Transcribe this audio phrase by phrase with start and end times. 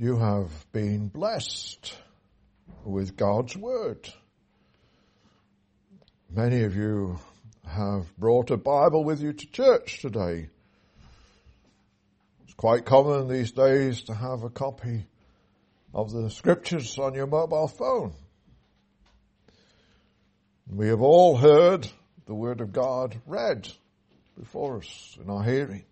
[0.00, 1.92] you have been blessed
[2.84, 4.08] with God's Word.
[6.30, 7.18] Many of you
[7.66, 10.50] have brought a Bible with you to church today.
[12.44, 15.04] It's quite common these days to have a copy
[15.92, 18.12] of the scriptures on your mobile phone.
[20.70, 21.88] We have all heard
[22.26, 23.68] the Word of God read
[24.38, 25.87] before us in our hearing.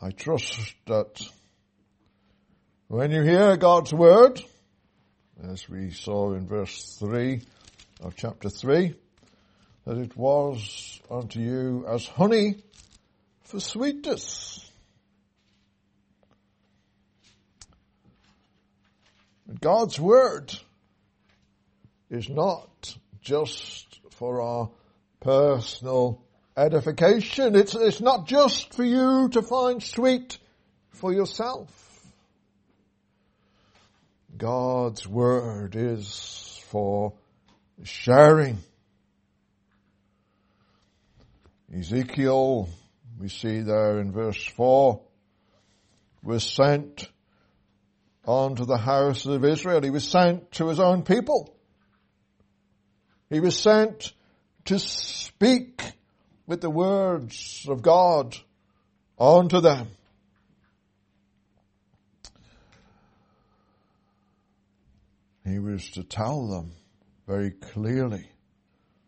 [0.00, 1.20] I trust that
[2.86, 4.40] when you hear God's Word,
[5.42, 7.42] as we saw in verse 3
[8.02, 8.94] of chapter 3,
[9.86, 12.62] that it was unto you as honey
[13.42, 14.70] for sweetness.
[19.60, 20.56] God's Word
[22.08, 24.70] is not just for our
[25.18, 26.22] personal
[26.58, 27.54] edification.
[27.54, 30.38] It's, it's not just for you to find sweet
[30.90, 31.74] for yourself.
[34.36, 37.14] God's Word is for
[37.84, 38.58] sharing.
[41.76, 42.68] Ezekiel,
[43.18, 45.00] we see there in verse 4,
[46.22, 47.08] was sent
[48.24, 49.82] onto the house of Israel.
[49.82, 51.54] He was sent to his own people.
[53.30, 54.12] He was sent
[54.66, 55.82] to speak
[56.48, 58.34] with the words of God
[59.18, 59.88] unto them.
[65.44, 66.72] He was to tell them
[67.26, 68.30] very clearly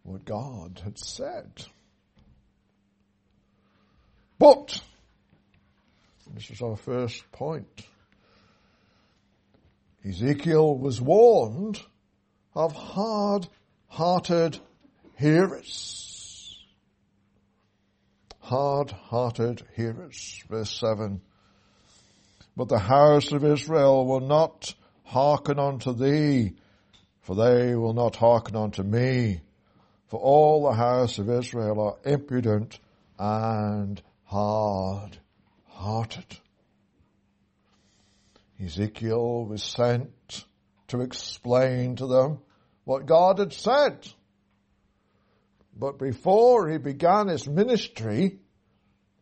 [0.03, 1.65] what God had said.
[4.39, 4.81] But,
[6.35, 7.87] this is our first point,
[10.07, 11.81] Ezekiel was warned
[12.55, 14.59] of hard-hearted
[15.17, 16.10] hearers.
[18.51, 20.43] Hard-hearted hearers.
[20.51, 21.21] Verse 7.
[22.57, 26.55] But the house of Israel will not hearken unto thee,
[27.21, 29.43] for they will not hearken unto me.
[30.09, 32.81] For all the house of Israel are impudent
[33.21, 35.21] and hard-hearted.
[38.61, 40.45] Ezekiel was sent
[40.89, 42.41] to explain to them
[42.83, 44.09] what God had said.
[45.81, 48.39] But before he began his ministry,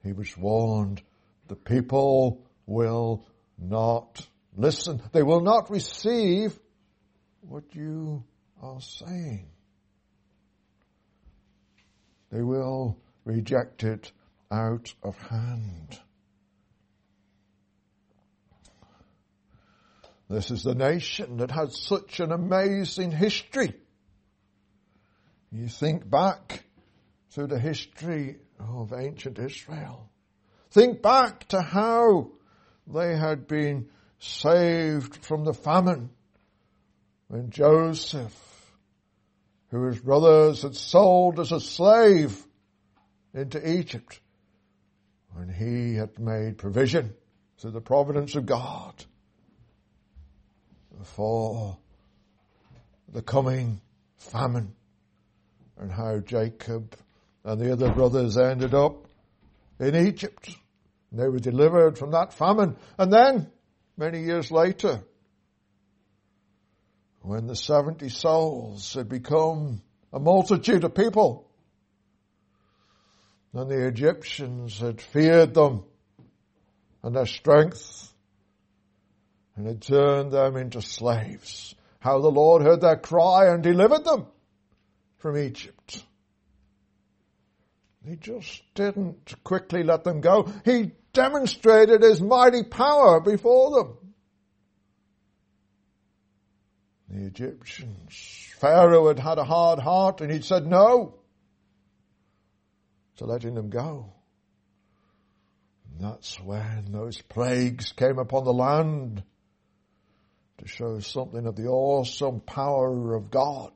[0.02, 1.00] he was warned
[1.46, 3.24] the people will
[3.56, 4.26] not
[4.56, 5.00] listen.
[5.12, 6.58] They will not receive
[7.42, 8.24] what you
[8.60, 9.46] are saying.
[12.32, 14.10] They will reject it
[14.50, 16.00] out of hand.
[20.28, 23.75] This is the nation that has such an amazing history.
[25.50, 26.64] You think back
[27.34, 30.10] to the history of ancient Israel.
[30.70, 32.32] Think back to how
[32.86, 33.88] they had been
[34.19, 36.10] saved from the famine
[37.28, 38.76] when Joseph,
[39.70, 42.47] who his brothers had sold as a slave
[43.32, 44.20] into Egypt,
[45.32, 47.14] when he had made provision
[47.58, 49.04] through the providence of God
[51.04, 51.78] for
[53.08, 53.81] the coming
[54.16, 54.75] famine
[55.78, 56.97] and how Jacob
[57.44, 59.06] and the other brothers ended up
[59.78, 60.50] in Egypt.
[61.12, 62.77] They were delivered from that famine.
[62.99, 63.50] And then,
[63.97, 65.00] many years later,
[67.22, 69.81] when the 70 souls had become
[70.12, 71.49] a multitude of people,
[73.55, 75.84] and the Egyptians had feared them
[77.03, 78.12] and their strength
[79.56, 81.75] and had turned them into slaves.
[81.99, 84.27] How the Lord heard their cry and delivered them
[85.19, 86.03] from Egypt.
[88.06, 90.51] He just didn't quickly let them go.
[90.65, 93.97] He demonstrated his mighty power before them.
[97.11, 101.15] The Egyptians, Pharaoh had had a hard heart and he'd said no
[103.17, 104.12] to letting them go.
[105.91, 109.23] And that's when those plagues came upon the land
[110.59, 113.73] to show something of the awesome power of God.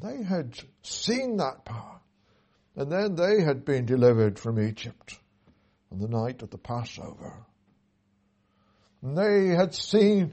[0.00, 2.00] They had seen that power.
[2.76, 5.18] And then they had been delivered from Egypt
[5.90, 7.44] on the night of the Passover.
[9.02, 10.32] And they had seen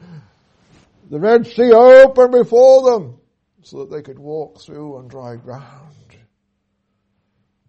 [1.10, 3.18] the Red Sea open before them
[3.64, 5.96] so that they could walk through on dry ground.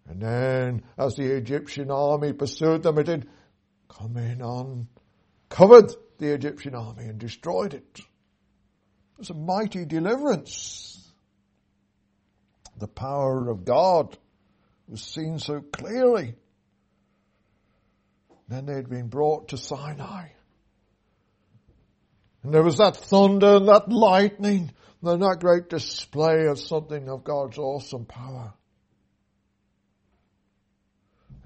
[0.07, 3.27] And then as the Egyptian army pursued them, it did
[3.89, 4.87] come in on
[5.49, 7.99] covered the Egyptian army and destroyed it.
[7.99, 8.05] It
[9.17, 11.06] was a mighty deliverance.
[12.77, 14.17] The power of God
[14.87, 16.35] was seen so clearly
[18.47, 20.29] Then they'd been brought to Sinai.
[22.43, 24.71] And there was that thunder and that lightning
[25.03, 28.53] and that great display of something of God's awesome power.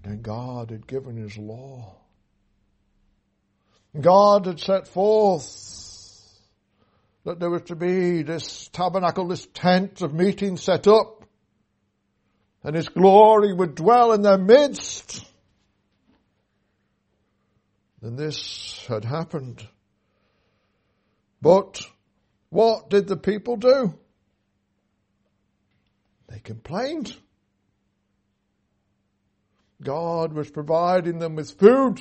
[0.04, 1.96] And then God had given His law.
[4.00, 5.80] God had set forth
[7.26, 11.21] that there was to be this tabernacle, this tent of meeting set up,
[12.64, 15.26] and His glory would dwell in their midst.
[18.02, 19.68] And this had happened.
[21.42, 21.82] But
[22.50, 23.94] what did the people do?
[26.28, 27.16] They complained.
[29.82, 32.00] God was providing them with food.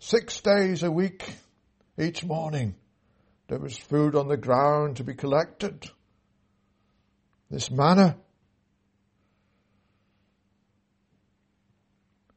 [0.00, 1.24] Six days a week,
[1.98, 2.74] each morning,
[3.48, 5.90] there was food on the ground to be collected.
[7.50, 8.16] This manna,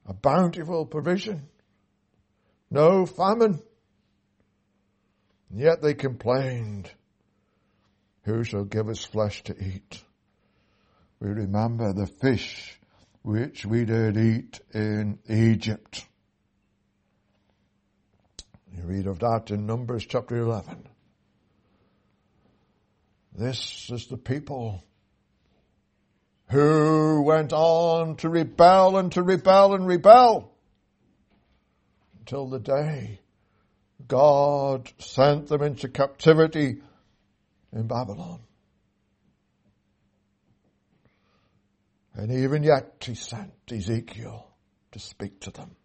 [0.05, 1.49] a bountiful provision,
[2.69, 3.61] no famine.
[5.49, 6.89] And yet they complained,
[8.23, 10.01] Who shall give us flesh to eat?
[11.19, 12.79] We remember the fish
[13.21, 16.05] which we did eat in Egypt.
[18.73, 20.87] You read of that in Numbers chapter 11.
[23.33, 24.83] This is the people
[26.51, 30.51] who went on to rebel and to rebel and rebel
[32.19, 33.21] until the day
[34.05, 36.81] God sent them into captivity
[37.71, 38.41] in Babylon.
[42.13, 44.45] And even yet he sent Ezekiel
[44.91, 45.77] to speak to them.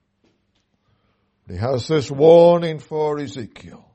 [1.49, 3.89] He has this warning for Ezekiel.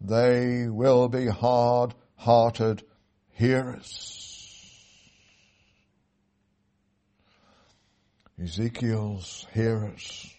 [0.00, 2.82] They will be hard-hearted
[3.32, 4.33] hearers.
[8.42, 10.34] Ezekiel's hearers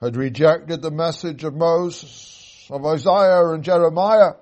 [0.00, 4.34] had rejected the message of Moses, of Isaiah and Jeremiah.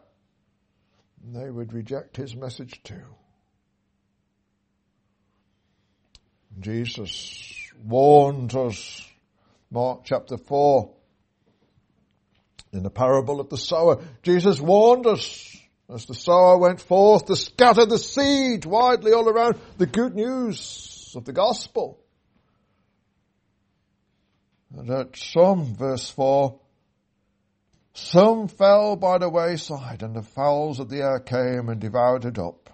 [1.25, 3.03] And They would reject his message too.
[6.61, 9.03] Jesus warned us,
[9.71, 10.91] Mark chapter 4,
[12.73, 14.03] in the parable of the sower.
[14.23, 15.56] Jesus warned us
[15.89, 20.98] as the sower went forth to scatter the seed widely all around the good news
[21.17, 22.01] of the gospel.
[24.77, 26.59] And that some, verse 4,
[27.95, 32.39] some fell by the wayside and the fowls of the air came and devoured it
[32.39, 32.71] up.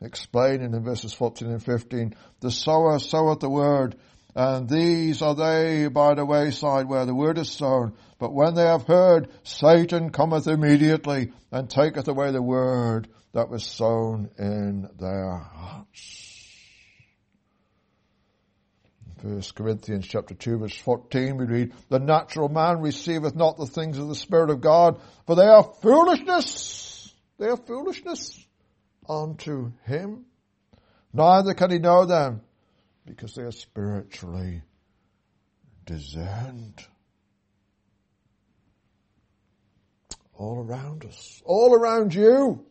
[0.00, 3.96] Explaining in verses 14 and 15, the sower soweth the word,
[4.34, 7.94] and these are they by the wayside where the word is sown.
[8.18, 13.64] But when they have heard, Satan cometh immediately and taketh away the word that was
[13.64, 16.29] sown in their hearts.
[19.22, 23.98] First Corinthians chapter 2 verse 14 we read, The natural man receiveth not the things
[23.98, 27.12] of the Spirit of God, for they are foolishness.
[27.38, 28.42] They are foolishness
[29.08, 30.24] unto him.
[31.12, 32.40] Neither can he know them
[33.04, 34.62] because they are spiritually
[35.84, 36.82] discerned.
[40.34, 42.64] All around us, all around you.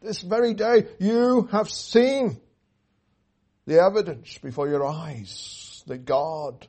[0.00, 2.40] This very day, you have seen
[3.66, 6.66] the evidence before your eyes that God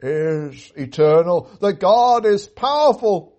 [0.00, 3.38] is eternal, that God is powerful.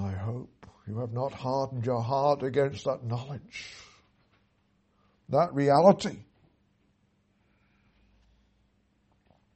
[0.00, 3.74] I hope you have not hardened your heart against that knowledge,
[5.28, 6.24] that reality,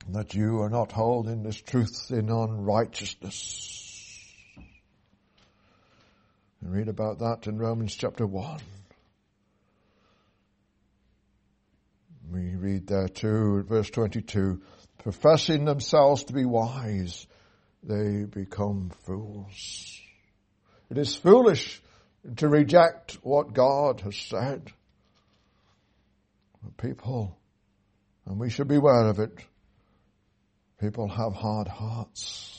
[0.09, 3.84] that you are not holding this truth in unrighteousness.
[6.65, 8.59] And read about that in Romans chapter 1.
[12.33, 14.63] We read there too, verse 22,
[14.99, 17.27] professing themselves to be wise,
[17.83, 20.01] they become fools.
[20.91, 21.83] It is foolish
[22.37, 24.73] to reject what God has said.
[26.79, 27.37] People,
[28.25, 29.39] and we should beware of it,
[30.81, 32.54] people have hard hearts.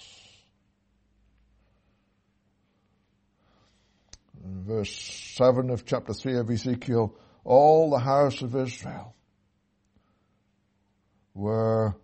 [4.45, 4.95] Verse
[5.35, 9.15] 7 of chapter 3 of Ezekiel, all the house of Israel
[11.33, 11.95] were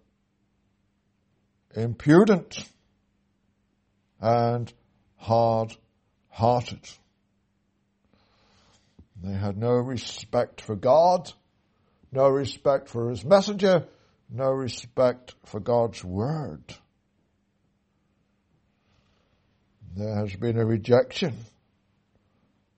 [1.75, 2.63] impudent
[4.19, 4.71] and
[5.17, 6.79] hard-hearted.
[9.23, 11.31] They had no respect for God,
[12.11, 13.87] no respect for His messenger,
[14.29, 16.63] no respect for God's word.
[19.95, 21.35] There has been a rejection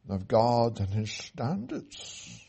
[0.09, 2.39] of God and His standards.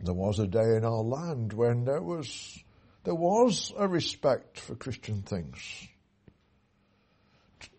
[0.00, 2.58] There was a day in our land when there was,
[3.04, 5.58] there was a respect for Christian things.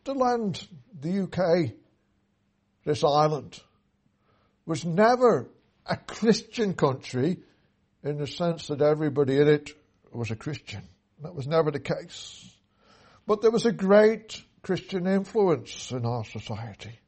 [0.04, 0.68] The land,
[1.00, 1.72] the UK,
[2.84, 3.62] this island,
[4.66, 5.50] was never
[5.86, 7.38] a Christian country
[8.04, 9.72] in the sense that everybody in it
[10.12, 10.82] was a Christian.
[11.22, 12.54] That was never the case.
[13.26, 17.00] But there was a great Christian influence in our society.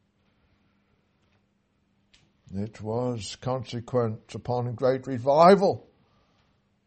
[2.53, 5.87] It was consequent upon a great revival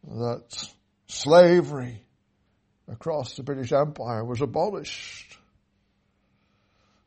[0.05, 0.69] that
[1.07, 2.05] slavery
[2.89, 5.39] across the British Empire was abolished.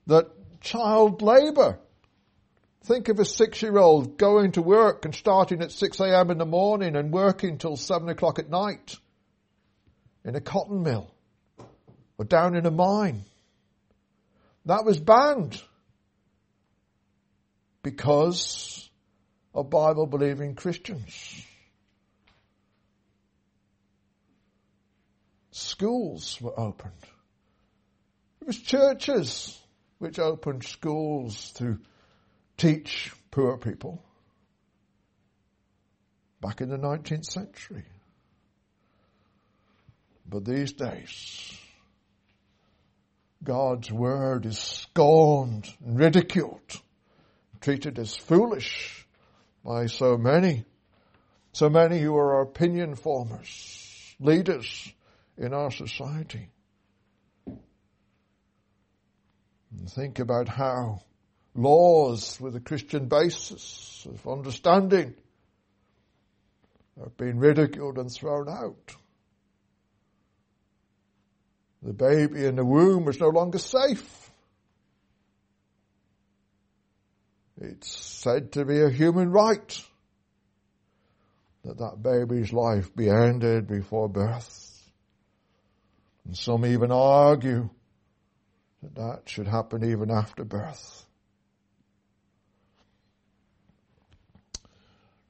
[0.08, 0.28] That
[0.62, 1.80] child labour
[2.88, 6.32] Think of a six-year-old going to work and starting at 6 a.m.
[6.32, 8.96] in the morning and working till 7 o'clock at night
[10.24, 11.14] in a cotton mill
[12.18, 13.26] or down in a mine.
[14.68, 15.62] That was banned
[17.84, 18.90] because
[19.54, 21.42] of Bible believing Christians.
[25.52, 26.92] Schools were opened.
[28.42, 29.58] It was churches
[30.00, 31.80] which opened schools to
[32.58, 34.04] teach poor people
[36.42, 37.86] back in the 19th century.
[40.30, 41.58] But these days,
[43.44, 46.82] God's word is scorned and ridiculed,
[47.62, 49.08] treated as foolish
[49.64, 50.66] by so many,
[51.52, 54.92] so many who are opinion formers, leaders
[55.38, 56.50] in our society.
[59.72, 61.02] And think about how
[61.54, 65.14] laws with a Christian basis of understanding
[67.00, 68.96] have been ridiculed and thrown out.
[71.84, 74.32] The baby in the womb is no longer safe.
[77.60, 79.82] It's said to be a human right
[81.64, 84.92] that that baby's life be ended before birth.
[86.26, 87.70] And some even argue
[88.84, 91.06] that that should happen even after birth.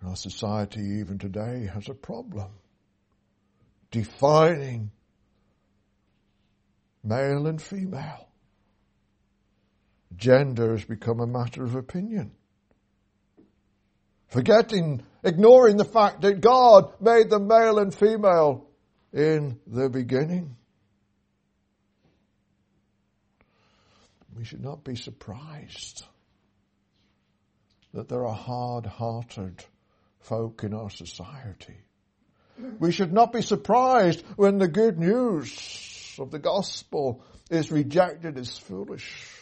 [0.06, 2.52] Our society even today has a problem
[3.90, 4.92] defining
[7.08, 8.28] male and female.
[10.16, 12.32] Gender has become a matter of opinion.
[14.28, 18.68] Forgetting, ignoring the fact that God made them male and female
[19.14, 20.56] in the beginning.
[24.36, 26.04] We should not be surprised
[27.94, 29.64] that there are hard-hearted
[30.20, 31.78] folk in our society.
[32.80, 35.87] We should not be surprised when the good news
[36.20, 39.34] of the gospel is rejected as foolish.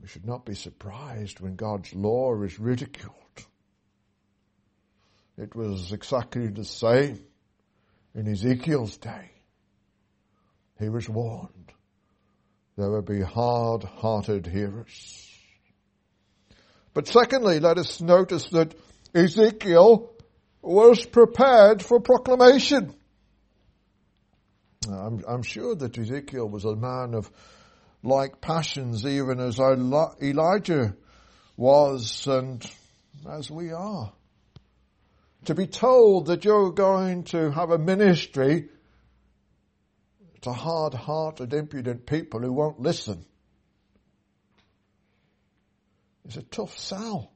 [0.00, 3.14] We should not be surprised when God's law is ridiculed.
[5.36, 7.24] It was exactly the same
[8.14, 9.30] in Ezekiel's day.
[10.78, 11.72] He was warned
[12.76, 15.30] there would be hard-hearted hearers.
[16.92, 18.74] But secondly, let us notice that
[19.14, 20.10] Ezekiel
[20.60, 22.94] was prepared for proclamation.
[24.88, 27.30] I'm, I'm, sure that Ezekiel was a man of
[28.02, 30.94] like passions, even as Elijah
[31.56, 32.64] was and
[33.30, 34.12] as we are.
[35.46, 38.68] To be told that you're going to have a ministry
[40.42, 43.24] to hard-hearted, impudent people who won't listen
[46.26, 47.30] is a tough sell.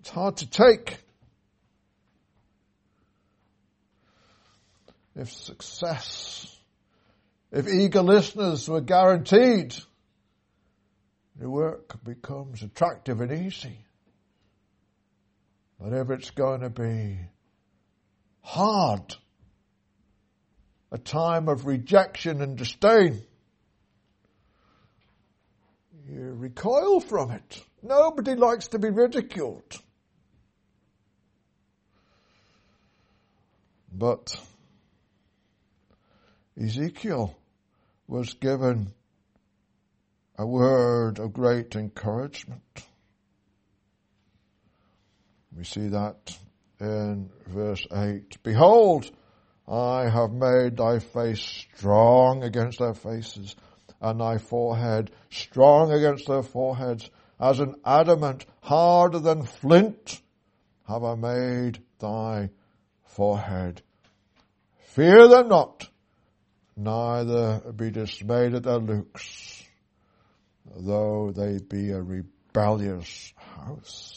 [0.00, 0.98] It's hard to take.
[5.20, 6.58] If success,
[7.52, 9.74] if eager listeners were guaranteed,
[11.36, 13.84] the work becomes attractive and easy.
[15.78, 17.18] If it's going to be
[18.40, 19.14] hard,
[20.90, 23.22] a time of rejection and disdain,
[26.08, 27.62] you recoil from it.
[27.82, 29.76] Nobody likes to be ridiculed.
[33.92, 34.34] But
[36.58, 37.36] Ezekiel
[38.06, 38.92] was given
[40.38, 42.62] a word of great encouragement.
[45.56, 46.38] We see that
[46.80, 48.42] in verse 8.
[48.42, 49.10] Behold,
[49.68, 53.54] I have made thy face strong against their faces
[54.00, 60.20] and thy forehead strong against their foreheads, as an adamant harder than flint
[60.88, 62.50] have I made thy
[63.04, 63.82] forehead.
[64.78, 65.88] Fear them not,
[66.80, 69.62] neither be dismayed at their looks,
[70.76, 74.16] though they be a rebellious house.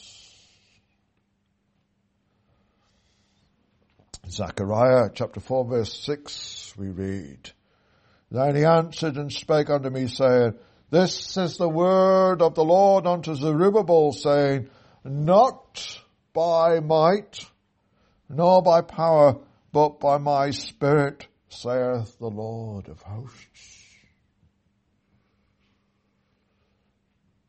[4.30, 7.52] Zechariah chapter 4 verse 6 we read,
[8.32, 10.54] Then he answered and spake unto me saying,
[10.90, 14.70] This is the word of the Lord unto Zerubbabel saying,
[15.04, 16.00] Not
[16.34, 17.46] by might,
[18.30, 19.36] nor by power,
[19.72, 23.80] but by my spirit, saith the Lord of hosts.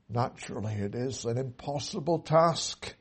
[0.09, 2.95] Naturally, it is an impossible task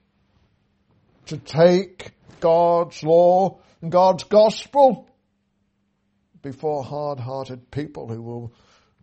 [1.28, 5.08] to take God's law and God's gospel
[6.42, 8.54] before hard-hearted people who will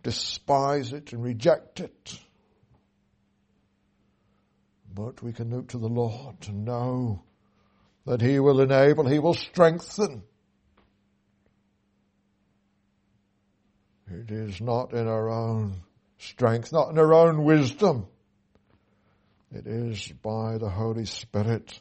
[0.03, 2.19] despise it and reject it.
[4.93, 7.23] But we can look to the Lord to know
[8.05, 10.23] that He will enable, He will strengthen.
[14.13, 15.83] It is not in our own
[16.17, 18.07] strength, not in our own wisdom.
[19.53, 21.79] It is by the Holy Spirit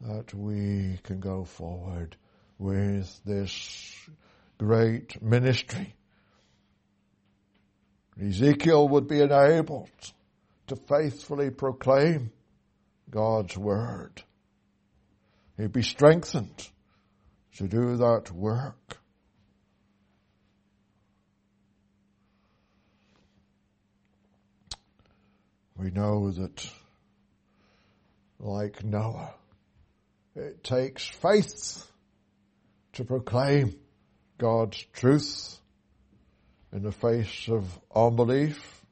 [0.00, 2.16] that we can go forward
[2.58, 3.94] with this
[4.56, 5.94] great ministry.
[8.18, 9.90] Ezekiel would be enabled
[10.68, 12.32] to faithfully proclaim
[13.10, 14.22] God's word.
[15.58, 16.68] He'd be strengthened
[17.56, 18.98] to do that work.
[25.78, 26.68] We know that
[28.40, 29.32] like Noah,
[30.34, 31.88] it takes faith
[32.94, 33.76] to proclaim
[34.38, 35.60] God's truth
[36.72, 38.84] in the face of unbelief.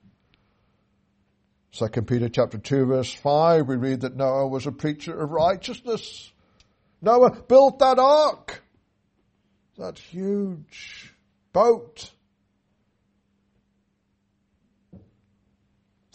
[1.72, 6.30] Second Peter chapter 2 verse 5, we read that Noah was a preacher of righteousness.
[7.02, 8.62] Noah built that ark.
[9.76, 11.12] That huge
[11.52, 12.12] boat.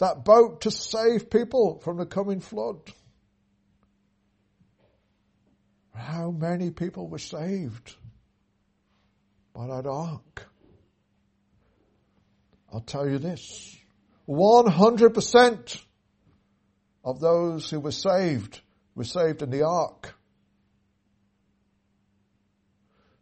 [0.02, 2.80] That boat to save people from the coming flood.
[5.94, 7.94] How many people were saved
[9.54, 10.48] by that ark?
[12.72, 13.76] I'll tell you this.
[14.28, 15.82] 100%
[17.04, 18.60] of those who were saved
[18.96, 20.16] were saved in the ark.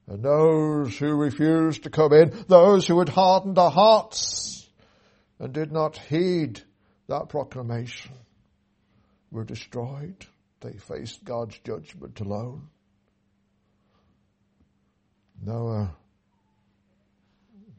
[0.08, 4.66] And those who refused to come in, those who had hardened their hearts
[5.38, 6.62] and did not heed
[7.10, 8.12] that proclamation
[9.32, 10.26] were destroyed.
[10.60, 12.68] They faced God's judgment alone.
[15.44, 15.96] Noah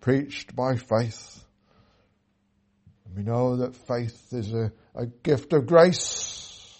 [0.01, 1.45] preached by faith.
[3.15, 6.77] We know that faith is a, a gift of grace.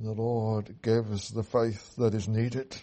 [0.00, 2.76] The Lord gives the faith that is needed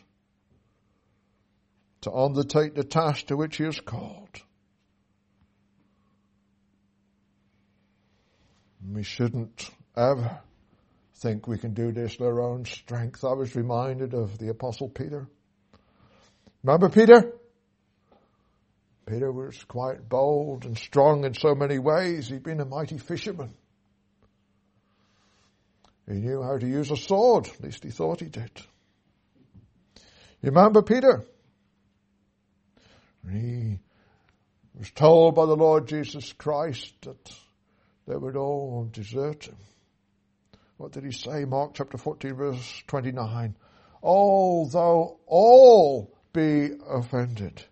[2.01, 4.41] to undertake the task to which He is called.
[8.91, 10.39] We shouldn't ever
[11.15, 13.23] think we can do this in our own strength.
[13.23, 15.27] I was reminded of the apostle Peter.
[16.63, 17.33] Remember Peter?
[19.05, 22.29] Peter was quite bold and strong in so many ways.
[22.29, 23.53] He'd been a mighty fisherman.
[26.07, 28.51] He knew how to use a sword, at least he thought he did.
[30.41, 31.25] You remember Peter?
[33.29, 33.79] He
[34.73, 37.31] was told by the Lord Jesus Christ that
[38.09, 39.55] they would all desert him.
[40.77, 41.45] What did he say?
[41.45, 43.55] Mark chapter 14 verse 29.
[44.01, 47.63] Although all be offended,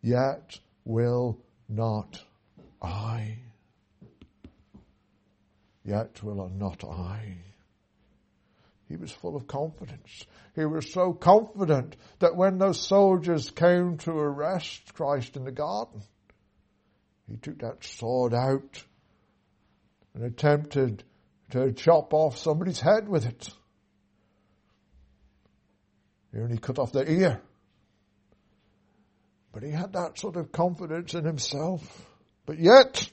[0.00, 1.38] yet will
[1.68, 2.18] not
[2.80, 3.40] I.
[5.84, 7.36] Yet will not I.
[8.88, 10.24] He was full of confidence.
[10.54, 16.02] He was so confident that when those soldiers came to arrest Christ in the garden,
[17.28, 18.82] he took that sword out
[20.14, 21.04] and attempted
[21.50, 23.48] to chop off somebody's head with it.
[26.32, 27.40] He only cut off their ear.
[29.52, 32.06] But he had that sort of confidence in himself.
[32.46, 33.10] But yet,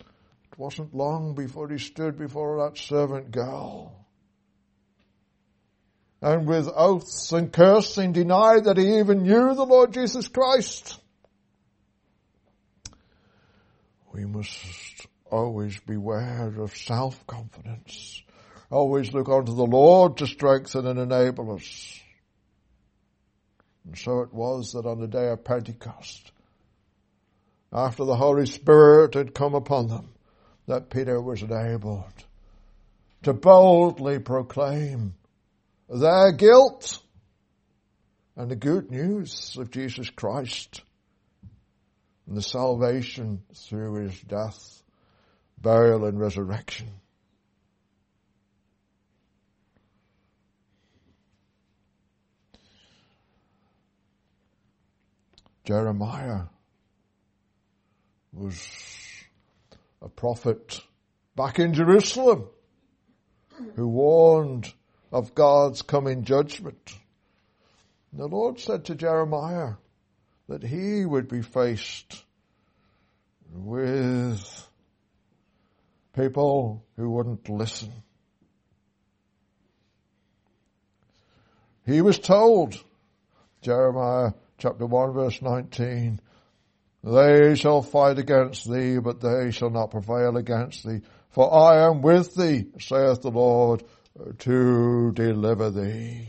[0.00, 4.06] it wasn't long before he stood before that servant girl.
[6.22, 10.98] And with oaths and cursing denied that he even knew the Lord Jesus Christ.
[14.12, 14.54] We must
[15.34, 18.22] always beware of self-confidence.
[18.70, 22.00] Always look unto the Lord to strengthen and enable us.
[23.84, 26.32] And so it was that on the day of Pentecost,
[27.72, 30.10] after the Holy Spirit had come upon them,
[30.66, 32.24] that Peter was enabled
[33.24, 35.14] to boldly proclaim
[35.88, 37.00] their guilt
[38.36, 40.82] and the good news of Jesus Christ
[42.26, 44.83] and the salvation through his death,
[45.64, 46.88] burial and resurrection.
[55.64, 56.42] Jeremiah
[58.34, 58.68] was
[60.02, 60.82] a prophet
[61.34, 62.48] back in Jerusalem
[63.74, 64.72] who warned
[65.10, 66.92] of God's coming judgment.
[68.12, 69.74] The Lord said to Jeremiah
[70.48, 72.22] that he would be faced
[73.50, 74.68] with
[76.16, 77.92] people who wouldn't listen.
[81.86, 82.82] He was told,
[83.60, 86.20] Jeremiah chapter 1 verse 19,
[87.02, 91.02] they shall fight against thee, but they shall not prevail against thee.
[91.30, 93.82] For I am with thee, saith the Lord,
[94.38, 96.28] to deliver thee.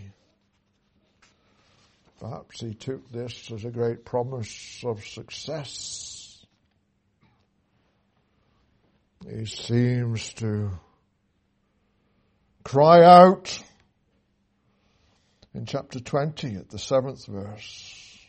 [2.19, 6.14] Perhaps he took this as a great promise of success.
[9.27, 10.69] He seems to
[12.63, 13.57] cry out
[15.55, 18.19] in chapter 20 at the seventh verse.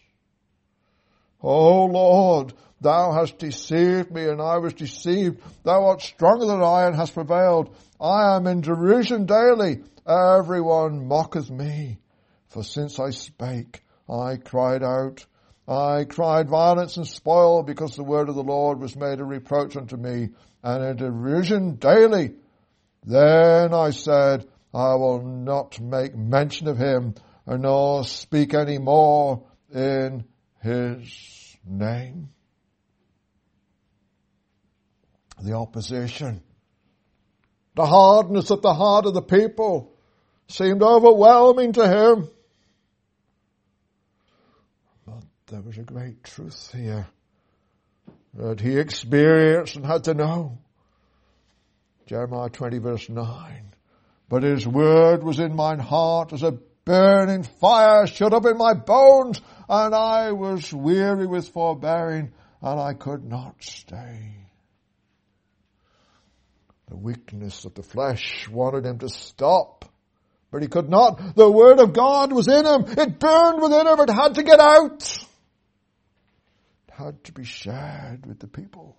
[1.43, 5.43] O Lord, thou hast deceived me and I was deceived.
[5.65, 7.77] Thou art stronger than I and hast prevailed.
[8.01, 9.83] I am in derision daily.
[10.09, 11.99] Everyone mocketh me.
[12.49, 15.27] For since I spake, I cried out.
[15.69, 19.77] I cried violence and spoil because the word of the Lord was made a reproach
[19.77, 20.31] unto me
[20.67, 22.35] and a derision daily.
[23.05, 27.15] Then I said, I will not make mention of him
[27.47, 30.25] nor speak any more in
[30.61, 32.31] his name.
[35.41, 36.43] The opposition,
[37.77, 39.93] the hardness at the heart of the people
[40.49, 42.29] seemed overwhelming to him.
[45.07, 47.07] But there was a great truth here
[48.37, 50.59] that he experienced and had to know.
[52.07, 53.73] Jeremiah 20 verse 9.
[54.29, 58.75] But his word was in mine heart as a burning fire shut up in my
[58.75, 64.33] bones, and I was weary with forbearing, and I could not stay.
[66.89, 69.85] The weakness of the flesh wanted him to stop,
[70.53, 71.35] but he could not.
[71.35, 72.85] The word of God was in him.
[72.87, 74.01] It burned within him.
[74.01, 75.27] It had to get out
[76.97, 78.97] had to be shared with the people.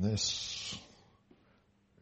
[0.00, 0.78] This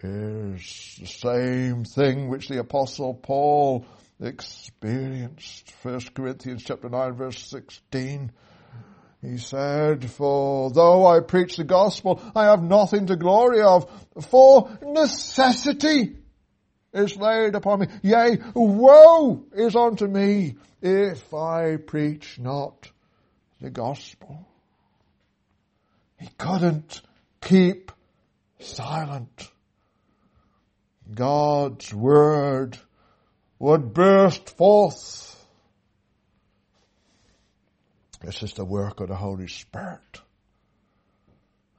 [0.03, 3.87] is the same thing which the apostle Paul
[4.21, 5.73] experienced.
[5.83, 8.33] 1 Corinthians chapter 9 verse 16.
[9.23, 13.91] He said, For though I preach the gospel, I have nothing to glory of,
[14.29, 16.17] for necessity
[16.93, 17.87] is laid upon me.
[18.03, 22.91] Yea, woe is unto me if I preach not
[23.61, 24.47] the gospel.
[26.19, 27.01] He couldn't
[27.41, 27.93] keep
[28.59, 29.51] silent.
[31.13, 32.79] God's word
[33.59, 35.27] would burst forth.
[38.21, 40.21] This is the work of the Holy Spirit.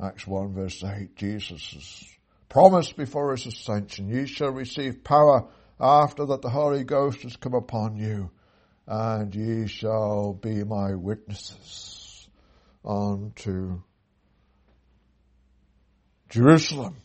[0.01, 2.15] Acts 1 verse 8, Jesus is
[2.51, 5.47] promised before his ascension, ye shall receive power
[5.79, 8.29] after that the Holy Ghost has come upon you,
[8.85, 12.27] and ye shall be my witnesses
[12.83, 13.81] unto
[16.27, 16.97] Jerusalem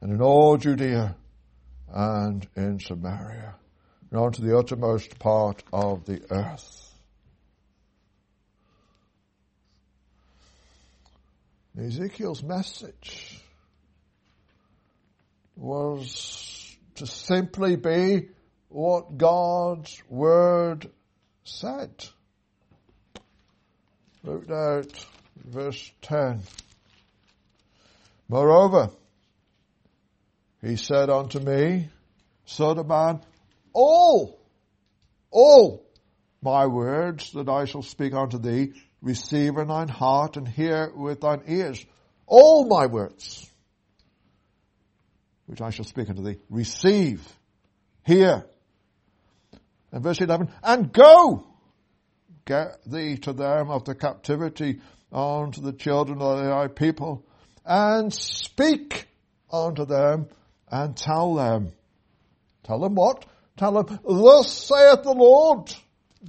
[0.00, 1.16] and in all Judea
[1.92, 3.56] and in Samaria
[4.12, 6.94] and unto the uttermost part of the earth.
[11.76, 13.42] Ezekiel's message
[15.58, 18.28] was to simply be
[18.68, 20.88] what God's Word
[21.44, 21.90] said.
[24.22, 26.42] Look at verse 10.
[28.28, 28.90] Moreover,
[30.62, 31.88] he said unto me,
[32.44, 33.20] Son of man,
[33.72, 34.40] all,
[35.30, 35.84] all
[36.42, 41.20] my words that I shall speak unto thee, receive in thine heart and hear with
[41.20, 41.84] thine ears.
[42.26, 43.48] All my words
[45.48, 46.36] which I shall speak unto thee.
[46.50, 47.26] Receive.
[48.04, 48.44] Hear.
[49.90, 51.46] And verse 11, and go!
[52.44, 54.80] Get thee to them of the captivity
[55.10, 57.24] unto the children of thy people,
[57.64, 59.08] and speak
[59.50, 60.28] unto them,
[60.70, 61.72] and tell them.
[62.64, 63.24] Tell them what?
[63.56, 65.72] Tell them, thus saith the Lord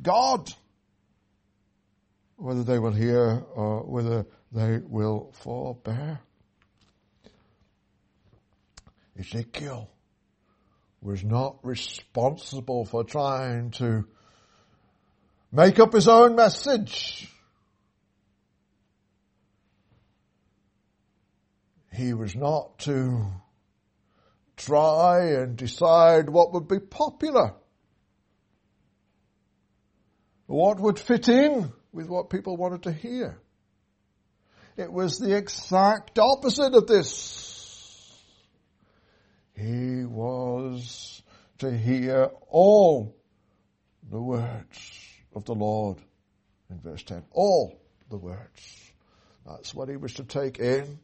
[0.02, 0.50] God.
[2.38, 6.22] Whether they will hear or whether they will forbear.
[9.20, 9.90] Ezekiel
[11.02, 14.06] was not responsible for trying to
[15.52, 17.28] make up his own message.
[21.92, 23.26] He was not to
[24.56, 27.56] try and decide what would be popular.
[30.46, 33.42] What would fit in with what people wanted to hear.
[34.78, 37.59] It was the exact opposite of this.
[39.60, 41.22] He was
[41.58, 43.14] to hear all
[44.10, 44.92] the words
[45.36, 45.98] of the Lord
[46.70, 47.24] in verse 10.
[47.32, 47.78] All
[48.10, 48.92] the words.
[49.46, 51.00] That's what he was to take in.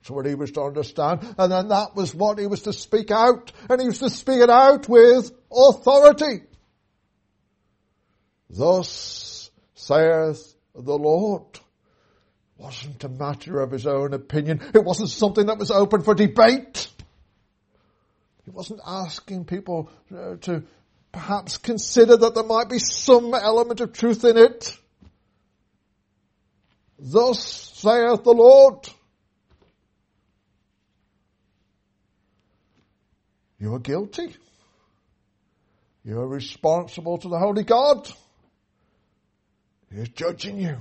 [0.00, 1.34] That's what he was to understand.
[1.36, 3.50] And then that was what he was to speak out.
[3.68, 6.44] And he was to speak it out with authority.
[8.48, 11.42] Thus saith the Lord.
[11.54, 11.62] It
[12.62, 14.60] wasn't a matter of his own opinion.
[14.72, 16.88] It wasn't something that was open for debate.
[18.48, 20.62] He wasn't asking people uh, to
[21.12, 24.74] perhaps consider that there might be some element of truth in it.
[26.98, 28.88] Thus saith the Lord.
[33.58, 34.34] You are guilty.
[36.02, 38.10] You are responsible to the Holy God.
[39.92, 40.78] He is judging you.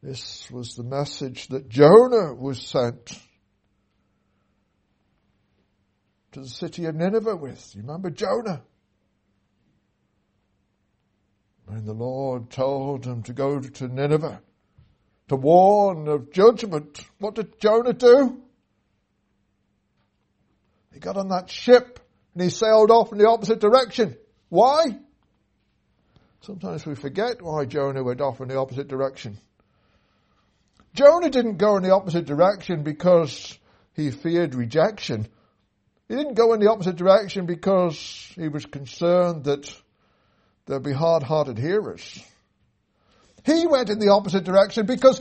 [0.00, 3.18] This was the message that Jonah was sent
[6.32, 7.74] to the city of Nineveh with.
[7.74, 8.62] You remember Jonah?
[11.66, 14.40] When the Lord told him to go to Nineveh
[15.28, 18.42] to warn of judgment, what did Jonah do?
[20.92, 22.00] He got on that ship
[22.34, 24.16] and he sailed off in the opposite direction.
[24.48, 24.98] Why?
[26.40, 29.38] Sometimes we forget why Jonah went off in the opposite direction.
[30.94, 33.56] Jonah didn't go in the opposite direction because
[33.94, 35.28] he feared rejection.
[36.10, 39.72] He didn't go in the opposite direction because he was concerned that
[40.66, 42.20] there'd be hard-hearted hearers.
[43.46, 45.20] He went in the opposite direction because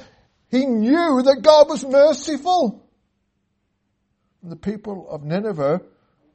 [0.49, 2.84] he knew that God was merciful.
[4.41, 5.82] And the people of Nineveh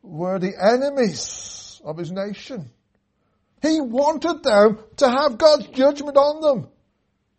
[0.05, 2.71] were the enemies of his nation.
[3.61, 6.71] He wanted them to have God's judgment on them.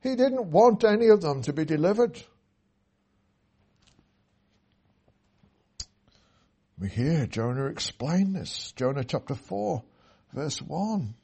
[0.04, 2.22] He didn't want any of them to be delivered.
[6.78, 8.74] We hear Jonah explain this.
[8.76, 9.82] Jonah chapter 4,
[10.34, 11.16] verse 1.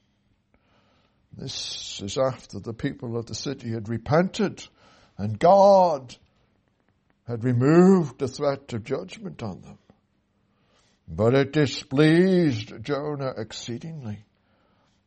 [1.36, 4.66] This is after the people of the city had repented
[5.18, 6.16] and God
[7.26, 9.78] had removed the threat of judgment on them.
[11.06, 14.24] But it displeased Jonah exceedingly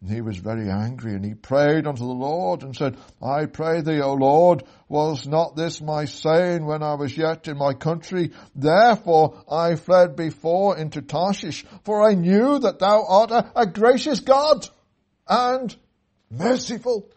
[0.04, 4.02] he was very angry and he prayed unto the Lord and said, I pray thee,
[4.02, 8.32] O Lord, was not this my saying when I was yet in my country?
[8.54, 14.20] Therefore I fled before into Tarshish, for I knew that thou art a, a gracious
[14.20, 14.68] God
[15.28, 15.76] and
[16.30, 17.10] merciful,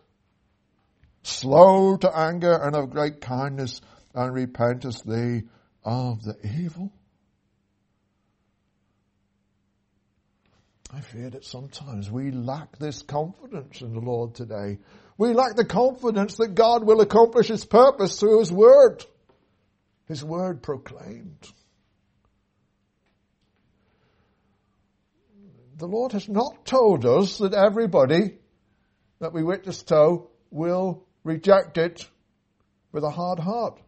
[1.22, 3.80] slow to anger and of great kindness
[4.14, 5.42] and repentest thee
[5.84, 6.92] of the evil.
[10.90, 14.78] I fear that sometimes we lack this confidence in the Lord today.
[15.18, 19.04] We lack the confidence that God will accomplish His purpose through His Word.
[20.06, 21.46] His Word proclaimed.
[25.76, 28.38] The Lord has not told us that everybody
[29.20, 32.08] that we witness to will reject it
[32.92, 33.78] with a hard heart.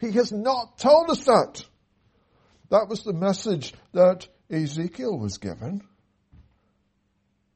[0.00, 1.64] He has not told us that.
[2.70, 5.82] That was the message that Ezekiel was given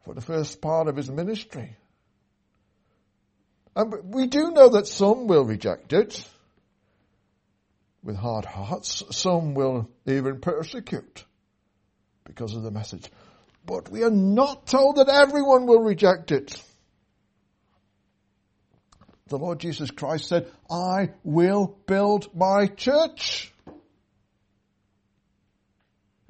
[0.09, 1.77] for the first part of his ministry.
[3.77, 6.27] And we do know that some will reject it
[8.03, 9.03] with hard hearts.
[9.11, 11.27] Some will even persecute
[12.25, 13.05] because of the message.
[13.67, 16.59] But we are not told that everyone will reject it.
[19.27, 23.53] The Lord Jesus Christ said, I will build my church.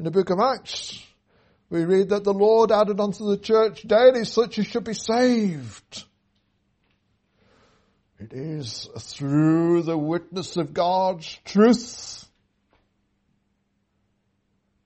[0.01, 1.01] In the book of Acts,
[1.71, 6.05] we read that the Lord added unto the church daily such as should be saved.
[8.19, 12.27] It is through the witness of God's truth.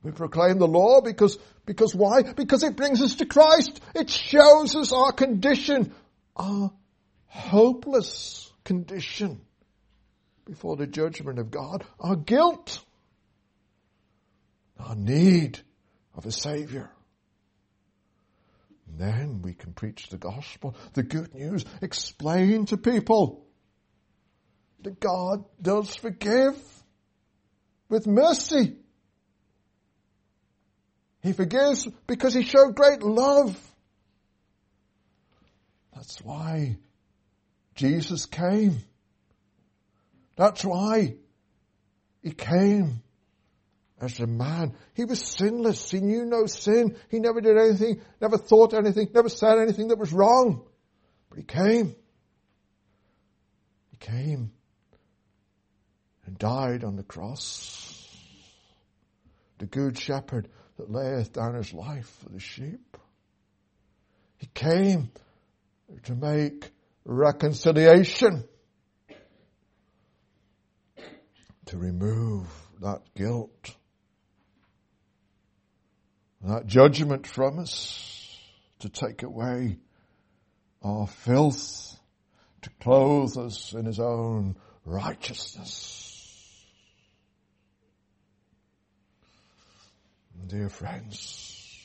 [0.02, 2.22] We proclaim the law because, because why?
[2.22, 3.80] Because it brings us to Christ.
[3.94, 5.94] It shows us our condition,
[6.36, 6.72] our
[7.26, 9.40] hopeless condition
[10.44, 12.84] before the judgment of God, our guilt,
[14.78, 15.60] our need
[16.14, 16.90] of a Savior.
[18.98, 23.46] then we can preach the gospel, the good news, explain to people
[24.82, 26.56] that God does forgive
[27.88, 28.76] with mercy
[31.22, 33.56] He forgives because he showed great love.
[35.94, 36.78] That's why
[37.76, 38.78] Jesus came.
[40.36, 41.14] That's why
[42.22, 43.02] he came
[44.02, 44.74] as a man.
[44.94, 45.90] He was sinless.
[45.90, 46.96] He knew no sin.
[47.08, 50.64] He never did anything, never thought anything, never said anything that was wrong.
[51.30, 51.94] But he came.
[53.92, 54.50] He came
[56.26, 57.78] and died on the cross.
[59.58, 62.96] The good shepherd that layeth down his life for the sheep.
[64.38, 65.12] He came
[66.04, 66.72] to make
[67.04, 68.44] reconciliation,
[71.66, 72.48] to remove
[72.80, 73.76] that guilt,
[76.44, 78.38] that judgment from us,
[78.80, 79.78] to take away
[80.82, 81.96] our filth,
[82.62, 86.02] to clothe us in his own righteousness.
[90.48, 91.78] Dear friends,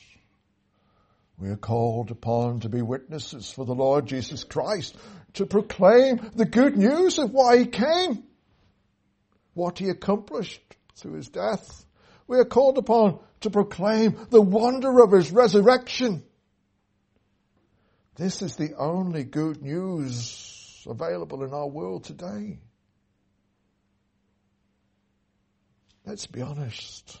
[1.38, 4.96] we are called upon to be witnesses for the Lord Jesus Christ,
[5.34, 8.24] to proclaim the good news of why He came,
[9.54, 10.60] what He accomplished
[10.96, 11.84] through His death.
[12.28, 16.22] We are called upon to proclaim the wonder of His resurrection.
[18.14, 22.58] This is the only good news available in our world today.
[26.04, 27.18] Let's be honest.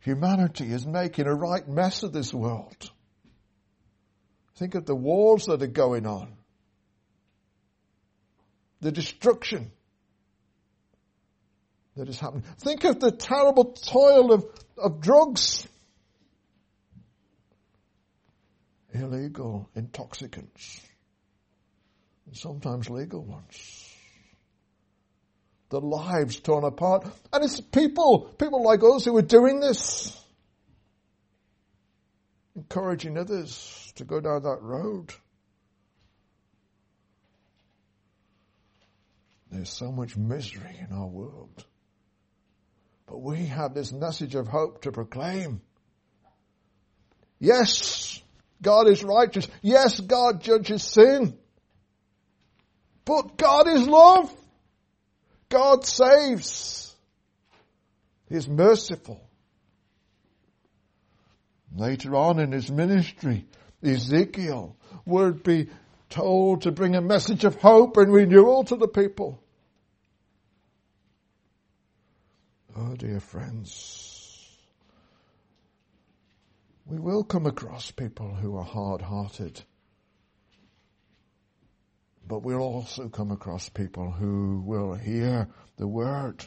[0.00, 2.90] Humanity is making a right mess of this world.
[4.56, 6.34] Think of the wars that are going on.
[8.80, 9.70] The destruction
[11.96, 12.44] that is happening.
[12.58, 14.44] Think of the terrible toil of,
[14.76, 15.66] of drugs.
[18.92, 20.80] Illegal intoxicants.
[22.26, 23.90] And sometimes legal ones
[25.70, 27.06] the lives torn apart.
[27.32, 30.16] And it's people, people like us who are doing this.
[32.56, 35.14] Encouraging others to go down that road.
[39.50, 41.64] There's so much misery in our world.
[43.10, 45.60] But we have this message of hope to proclaim.
[47.40, 48.22] Yes,
[48.62, 49.48] God is righteous.
[49.62, 51.36] Yes, God judges sin.
[53.04, 54.32] But God is love.
[55.48, 56.94] God saves.
[58.28, 59.20] He is merciful.
[61.74, 63.44] Later on in his ministry,
[63.82, 65.68] Ezekiel would be
[66.10, 69.42] told to bring a message of hope and renewal to the people.
[72.76, 74.48] Oh dear friends,
[76.86, 79.62] we will come across people who are hard-hearted
[82.30, 86.44] but we'll also come across people who will hear the word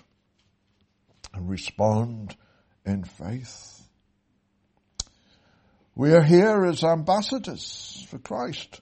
[1.34, 2.38] and respond
[2.86, 3.86] in faith.
[5.94, 8.80] We are here as ambassadors for Christ.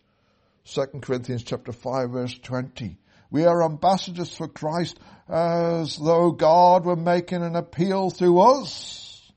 [0.66, 3.00] 2 Corinthians chapter 5 verse 20.
[3.32, 9.32] We are ambassadors for Christ as though God were making an appeal through us.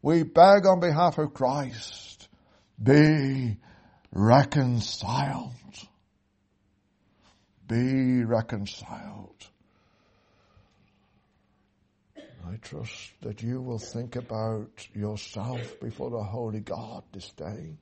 [0.00, 2.28] We beg on behalf of Christ,
[2.80, 3.56] be
[4.12, 5.52] reconciled
[7.68, 9.46] be reconciled.
[12.16, 17.76] I trust that you will think about yourself before the Holy God this day.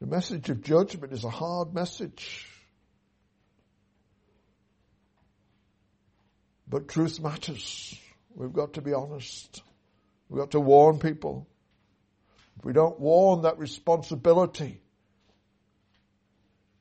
[0.00, 2.44] The message of judgment is a hard message.
[6.68, 7.98] But truth matters.
[8.34, 9.62] We've got to be honest.
[10.28, 11.48] We've got to warn people.
[12.58, 14.80] If we don't warn that responsibility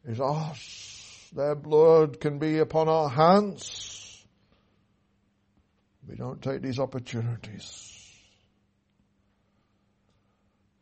[0.06, 1.30] is ours.
[1.36, 4.26] Their blood can be upon our hands.
[6.08, 7.84] We don't take these opportunities.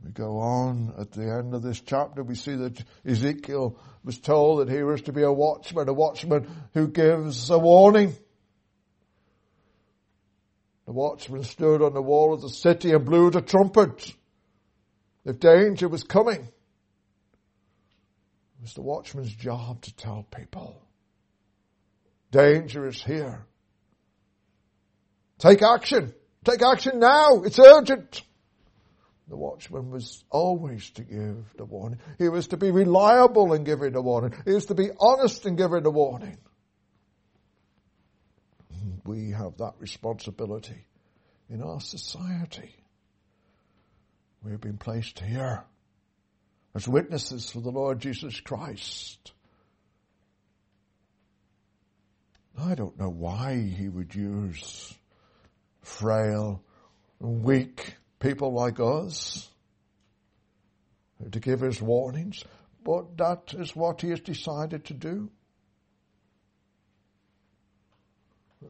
[0.03, 4.59] We go on at the end of this chapter, we see that Ezekiel was told
[4.59, 8.15] that he was to be a watchman, a watchman who gives a warning.
[10.85, 14.13] The watchman stood on the wall of the city and blew the trumpet.
[15.25, 16.49] If danger was coming, it
[18.61, 20.79] was the watchman's job to tell people.
[22.31, 23.45] Danger is here.
[25.39, 26.13] Take action.
[26.43, 27.41] Take action now.
[27.43, 28.21] It's urgent.
[29.27, 31.99] The watchman was always to give the warning.
[32.19, 34.35] He was to be reliable in giving the warning.
[34.45, 36.37] He was to be honest in giving the warning.
[39.03, 40.85] We have that responsibility
[41.49, 42.75] in our society.
[44.43, 45.63] We have been placed here
[46.75, 49.31] as witnesses for the Lord Jesus Christ.
[52.57, 54.93] I don't know why he would use
[55.81, 56.63] frail,
[57.19, 59.49] weak people like us
[61.31, 62.43] to give us warnings,
[62.83, 65.29] but that is what he has decided to do.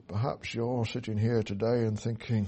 [0.08, 2.48] Perhaps you're sitting here today and thinking,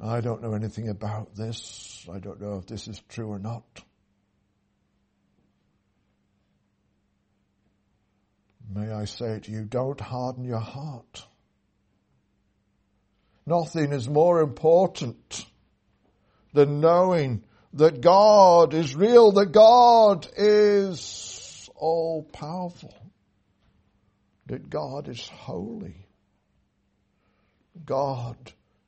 [0.00, 2.06] I don't know anything about this.
[2.12, 3.64] I don't know if this is true or not.
[8.74, 11.26] May I say to you, don't harden your heart.
[13.44, 15.44] Nothing is more important
[16.52, 22.94] than knowing that God is real, that God is all powerful,
[24.52, 26.06] that God is holy.
[27.86, 28.36] God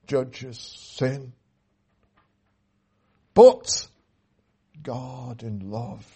[0.07, 1.33] judges sin.
[3.33, 3.89] But
[4.83, 6.07] God in love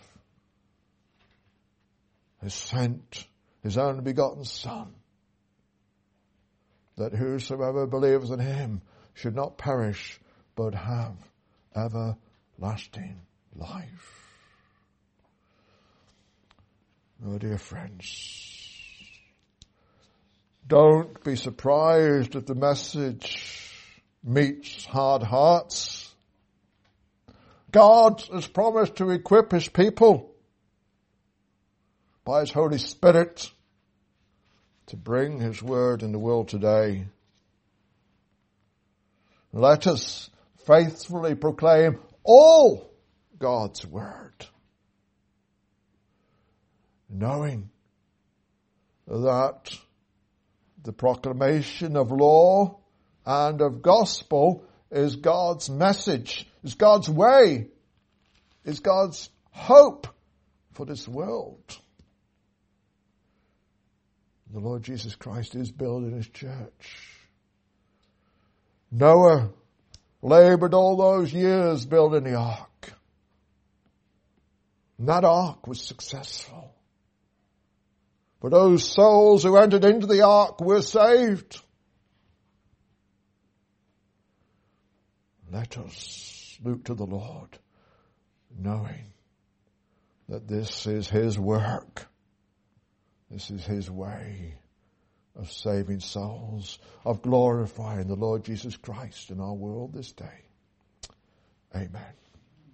[2.43, 3.27] has sent
[3.63, 4.93] his only begotten Son,
[6.99, 8.83] that whosoever believes in him
[9.15, 10.21] should not perish,
[10.57, 11.17] but have
[11.75, 13.23] everlasting
[13.57, 14.27] life.
[17.27, 18.58] Oh dear friends,
[20.69, 23.73] don't be surprised if the message
[24.23, 26.14] meets hard hearts.
[27.71, 30.31] God has promised to equip His people
[32.25, 33.51] by His Holy Spirit
[34.87, 37.07] to bring His Word in the world today.
[39.55, 40.29] Let us
[40.66, 42.91] faithfully proclaim all
[43.39, 44.45] God's Word,
[47.09, 47.71] knowing
[49.07, 49.79] that
[50.89, 52.78] the proclamation of law
[53.26, 57.68] and of gospel is God's message, is God's way,
[58.64, 60.07] is God's hope
[60.72, 61.76] for this world.
[64.51, 66.97] The Lord Jesus Christ is building his church.
[68.91, 69.51] Noah
[70.22, 72.95] labored all those years building the ark.
[74.97, 76.78] And that ark was successful.
[78.41, 81.61] For those souls who entered into the ark were saved.
[85.51, 87.59] Let us look to the Lord,
[88.57, 89.12] knowing
[90.28, 92.07] that this is His work.
[93.30, 94.55] This is His way
[95.34, 100.45] of saving souls, of glorifying the Lord Jesus Christ in our world this day.
[101.74, 102.12] Amen.